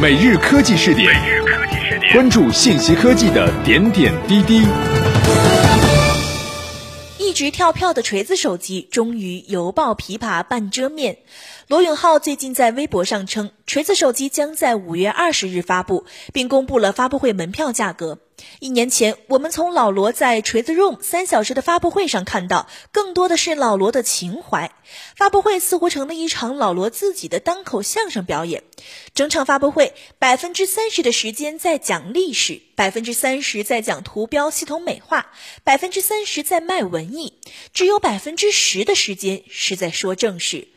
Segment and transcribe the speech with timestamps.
[0.00, 4.66] 每日科技试点，每日科技试点，关注信息科技的点点滴滴。
[7.18, 11.18] 一直跳票的锤子手机终于犹抱琵琶半遮面。
[11.68, 18.18] 罗永浩最近在微博上称，锤子手机将在五月二十日发布，并公布了发布会门票价格。
[18.58, 24.72] 一年前，我们从老罗在锤子 Room 三小时的发布会上看到，更多的是老罗的情怀。
[25.14, 28.64] 发布会似乎成了一场老罗自己的单口相声表演。
[29.14, 35.30] 整场发布会，百分之三十的时间在讲历史，百分之三十在讲图标系统美化，
[35.64, 37.34] 百分之三十在卖文艺，
[37.72, 40.68] 只有百分之十的时间是在说正事。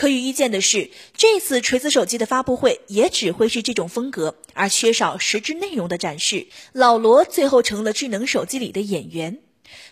[0.00, 6.46] 可以预见的是，这次锤子手机的发布会也只会是这种风格，而缺少实质内容的展示。
[6.72, 9.40] 老罗最后成了智能手机里的演员，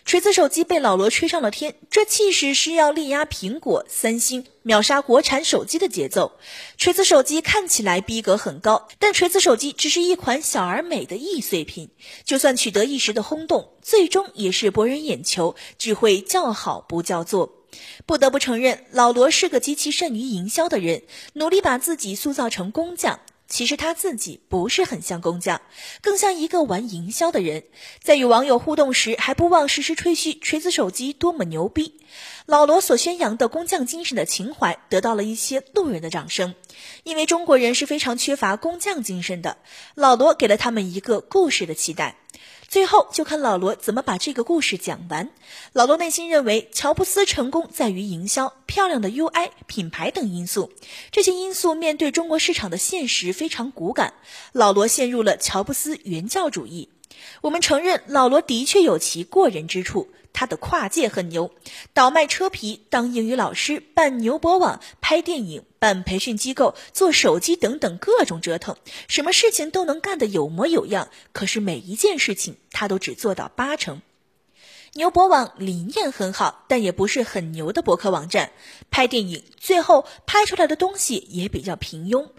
[0.05, 6.39] 锤子手机被老罗吹上了天，这气势是要力压苹果、三星，秒杀国产手机的节奏。
[6.75, 11.91] 锤子手机看起来逼格很高，但锤子手机只是一款小而美的易碎品，
[12.25, 17.58] 就算取得一时的轰动，最终也是博人眼球，只会叫好不叫座。
[18.05, 21.03] 不得不承认，老罗是个极其善于营销的人，
[21.33, 23.19] 努力把自己塑造成工匠。
[23.47, 25.61] 其实他自己不是很像工匠，
[26.01, 27.63] 更像一个玩营销的人。
[27.99, 31.99] 在与网友互动时，还不忘时时吹嘘锤子手机多么牛逼。
[32.45, 36.53] 老罗所宣扬的工匠精神的情怀，得到了一些路人的掌声。
[37.01, 39.57] 因为中国人是非常缺乏工匠精神的，
[39.95, 42.17] 老罗给了他们一个故事的期待。
[42.69, 45.31] 最后就看老罗怎么把这个故事讲完。
[45.73, 50.71] 老罗内心认为，乔布斯成功在于营销、漂亮的 UI、品牌等因素。
[51.11, 54.13] 这些因素面对中国市场的现实非常骨感。
[54.51, 56.89] 老罗陷入了乔布斯原教主义。
[57.41, 60.09] 我们承认，老罗的确有其过人之处。
[60.31, 61.51] 他的跨界很牛，
[61.93, 71.09] 倒卖车皮，当英语老师，办牛博网，拍电影，办培训机构，做手机等等各种折腾，什么事情都能干得有模有样。
[71.33, 74.01] 可是每一件事情他都只做到八成。
[74.93, 78.51] 牛博网理念很好，但也不是很牛的博客网站。
[78.89, 82.29] 拍电影，最后拍出来的东西也比较平庸。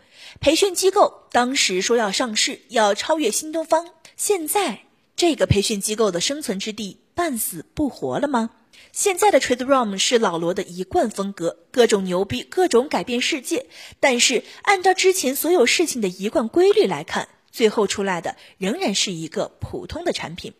[0.41, 4.81] 培训机构，当时说要上市，要超越新东方，现在
[5.16, 6.99] 这个培训机构的生存之地。
[7.15, 8.50] 半死不活了吗？
[8.93, 13.66] 现在的 Trade ROM 是老罗的一贯风格，各种牛逼，各种改变世界。
[14.00, 20.55] 但是按照之前所有事情的一贯规律来看，最后出来的仍然是一个普通的产品。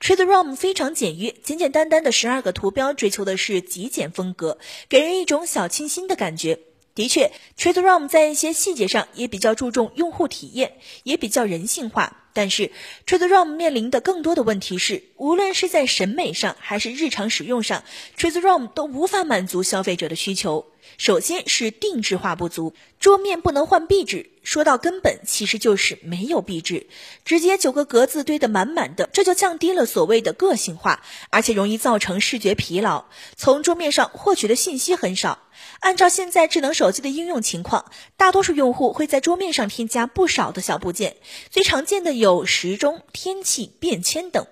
[0.00, 4.58] Trade ROM 非常简约，简简单单的十二个图标，追求的是极简风格，
[4.88, 6.60] 给人一种小清新的感觉。
[6.94, 12.24] 的确，Trade ROM 在一些细节上也比较注重用户体验，也比较人性化。
[12.32, 12.72] 但是
[13.06, 17.84] ，Trade ROM 面临的更多的问题是，无论是在审美上还是日常使用上
[18.16, 20.66] ，Trade ROM 都无法满足消费者的需求。
[20.96, 24.30] 首先是定制化不足，桌面不能换壁纸。
[24.42, 26.86] 说到根本，其实就是没有壁纸，
[27.24, 33.04] 直接九个格子堆得满满的，这就降低了所谓的个性化，而且容易造成视觉疲劳。
[33.36, 35.40] 从桌面上获取的信息很少。
[35.80, 41.16] 按照现在智能手机的应用情况，大多数用户会在桌面上添加不少的小部件，
[41.50, 44.46] 最常见的有时钟、天气、便签等。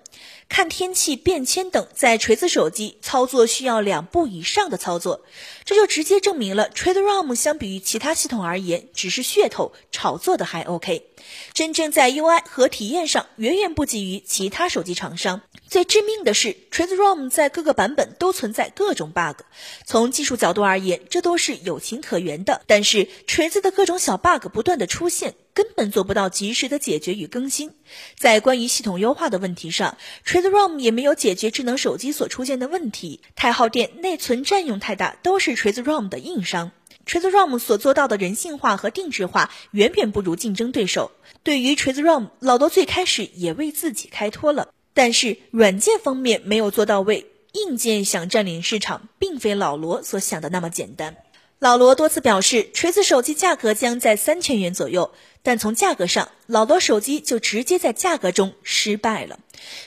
[0.49, 5.21] 看天气、便签等，在锤子手机操作需要两步以上的操作，
[5.65, 11.09] 这就直接证明了 Trade ROM 相比于其他系统而言，只是噱头炒作的还 OK，
[11.53, 15.41] 真正在 UI 和体验上远远不及于其他手机厂商。
[15.67, 19.41] 最致命的是，Trade ROM 在各个版本都存在各种 bug，
[19.85, 22.61] 从技术角度而言，这都是有情可原的。
[22.65, 25.35] 但是锤子的各种小 bug 不断的出现。
[25.57, 27.71] 根本做不到及时的解决与更新。
[28.15, 36.73] 在关于系统优化的问题上，Trade ROM 也没有解决智能手机所出现的问题，太耗电、内存占用太大，都是 Trade ROM 的硬伤。
[37.07, 41.09] Trade ROM 所做到的人性化和定制化，远远不如竞争对手。
[41.41, 51.17] 对于 Trade ROM，老罗最开始也为自己开脱了，但是软件方面没有做到位，硬件想占领市场，并非老罗所想的那么简单。
[51.59, 55.11] 老罗多次表示，锤子手机价格将在三千元左右，
[55.41, 59.39] 但从价格上，老罗手机就直接在价格中失败了。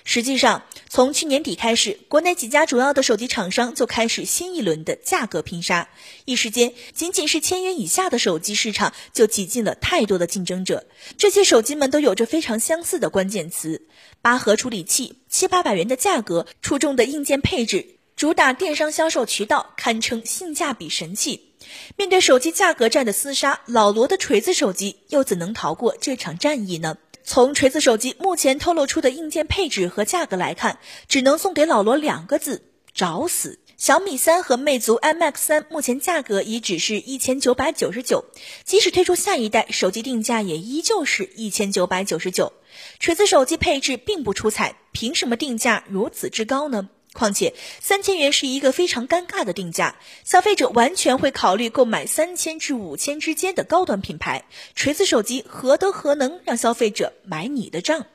[0.02, 5.88] 实际上，从去年底开始，国内几家主要的手机厂商就开始新一轮的价格拼杀，
[6.24, 10.88] 一时间，仅仅是千元以下的手机市场就挤进了太多的竞争者。
[11.16, 13.86] 这些手机们都有着非常相似的关键词：
[14.20, 17.86] 八核处理器，七八百元的价格，出众的硬件配置，
[18.20, 21.54] 主打电商销售渠道，堪称性价比神器。
[21.96, 26.98] 面对手机价格战的厮杀，老罗的锤子手机又怎能逃过这场战役呢？
[27.24, 32.60] 从锤子手机目前透露出的硬件配置和价格来看，只能送给老罗两个字：
[32.92, 33.58] 找死。
[33.78, 38.26] 小米三和魅族 MX 三目前价格已只是一千九百九十九，
[38.64, 42.52] 即使推出下一代，手机定价也依旧是一千九百九十九。
[42.98, 46.90] 锤子手机配置并不出彩，凭什么定价如此之高呢？
[47.12, 58.06] 况且三千元是一个非常尴尬的定价，消费者完全会考虑购买三千至五千之间的高端品牌，锤子手机何德何能让消费者买你的账？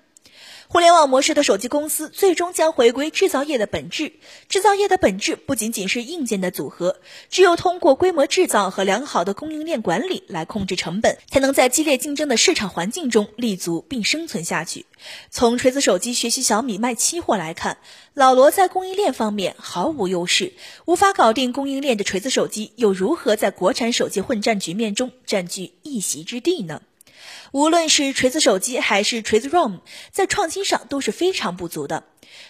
[0.67, 4.13] 互联网模式的手机公司最终将回归制造业的本质。
[4.49, 14.85] 制造业的本质不仅仅是硬件的组合，只有通过规模制造和良好的供应链管理来控制成本，才能在激烈竞争的市场环境中立足并生存下去。
[15.29, 17.77] 从锤子手机学习小米卖期货来看，
[18.13, 20.53] 老罗在供应链方面毫无优势，
[20.85, 26.81] 无法搞定供应链的锤子手机又如何在国产手机混战局面中占据一席之地呢？
[27.55, 29.79] 无论是锤子手机还是锤子 ROM，
[30.11, 32.03] 在创新上都是非常不足的。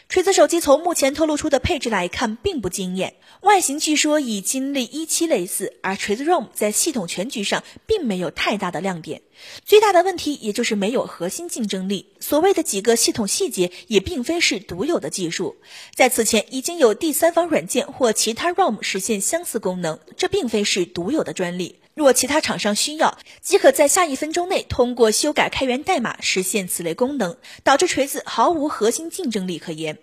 [0.09, 9.21] 锤子手机从目前透露出的配置来看，并不惊艳，外形据说与金立一期类似，而锤子 ROM 在系统全局上并没有太大的亮点。
[9.63, 12.07] 最大的问题也就是没有核心竞争力。
[12.19, 15.57] 所谓的几个系统细节，也并非是独有的技术，
[15.93, 21.75] 在此前已经有第三方软件或其他 ROM 实现相似功能，这并非是独有的专利。
[21.95, 29.97] 若其他厂商需要，即可在下一分钟内通过修改开源代码实现此类功能，导致锤子毫无核心竞争力可言。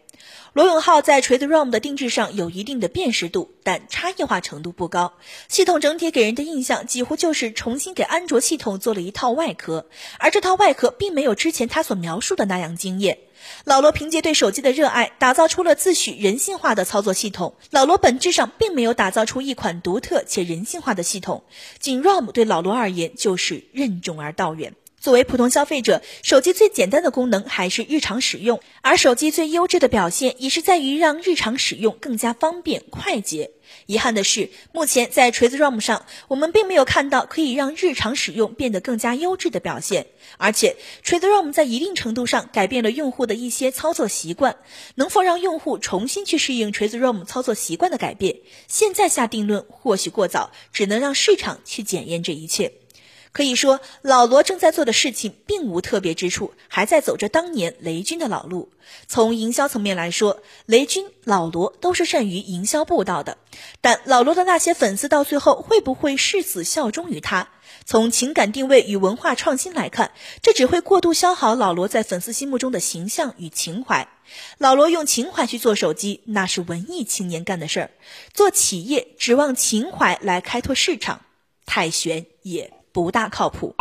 [0.55, 5.13] 罗永浩在锤子 ROM 的定制上有一定的辨识度，但差异化程度不高。
[5.49, 9.87] 系统整体给人的印象几乎就是重新给安卓系统做了一套外壳，
[10.19, 13.19] 而这套外壳并没有之前他所描述的那样惊艳。
[13.65, 17.55] 老罗凭借对手机的热爱，打造出了自诩人性化的操作系统。
[17.71, 21.45] 老罗本质上并没有打造出一款独特且人性化的系统，
[21.79, 24.75] 仅 ROM 对老罗而言就是任重而道远。
[25.03, 33.51] 作为普通消费者，手机最简单的功能还是日常使用，而手机最优质的表现也是在于让日常使用更加方便快捷。
[33.87, 40.07] 遗憾的是，目前在锤子 ROM 上，我们并没有看到可以让日常使用变得更加优质的表现。
[40.39, 44.59] 而且，锤子 ROM 在一定程度上改变了用户的一些操作习惯，
[44.95, 48.37] 能否让用户重新去适应锤子 ROM 操作习惯的改变，
[48.69, 52.73] 现在下定论或许过早，只能让市场去检验这一切。
[53.33, 58.71] 可以说，老罗正在做的事情并无特别之处，还在走着当年雷军的老路。
[59.09, 63.39] 从营销层面来说，雷军、老罗都是善于营销布道的。
[63.81, 67.49] 但老罗的那些粉丝到最后会不会誓死效忠于他？
[67.87, 70.13] 从情感定位与文化创新来看，
[70.43, 74.09] 这只会过度消耗老罗在粉丝心目中的形象与情怀。
[74.59, 77.89] 老罗用情怀去做手机，那是文艺青年干的事儿；
[78.35, 81.23] 做企业指望情怀来开拓市场，
[81.65, 82.82] 太玄也。
[82.93, 83.75] 不大靠谱。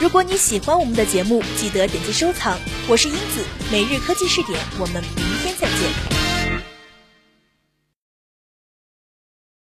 [0.00, 2.58] 如果你喜欢我们的节目，记得点击收藏。
[2.88, 6.11] 我是英子，每日科技视点，我们明天再见。